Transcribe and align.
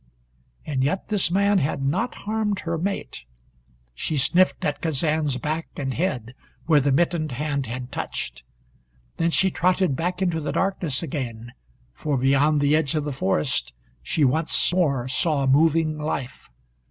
And 0.65 0.83
yet 0.83 1.09
this 1.09 1.29
man 1.29 1.59
had 1.59 1.83
not 1.83 2.15
harmed 2.15 2.61
her 2.61 2.75
mate. 2.79 3.25
She 3.93 4.17
sniffed 4.17 4.65
at 4.65 4.81
Kazan's 4.81 5.37
back 5.37 5.67
and 5.77 5.93
head, 5.93 6.33
where 6.65 6.79
the 6.79 6.91
mittened 6.91 7.33
hand 7.33 7.67
had 7.67 7.91
touched. 7.91 8.41
Then 9.17 9.29
she 9.29 9.51
trotted 9.51 9.95
back 9.95 10.19
into 10.19 10.41
the 10.41 10.53
darkness 10.53 11.03
again, 11.03 11.53
for 11.93 12.17
beyond 12.17 12.61
the 12.61 12.75
edge 12.75 12.95
of 12.95 13.03
the 13.03 13.13
forest 13.13 13.73
she 14.01 14.23
once 14.25 14.73
more 14.73 15.07
saw 15.07 15.45
moving 15.45 15.99
life. 15.99 16.49